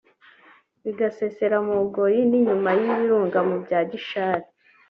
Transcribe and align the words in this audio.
bigasesera 0.83 1.57
mu 1.65 1.73
Bugoyi 1.79 2.19
n’inyuma 2.29 2.69
y’I 2.79 2.91
Birunga 2.97 3.39
mu 3.47 3.55
bya 3.63 3.79
Gishari 3.89 4.45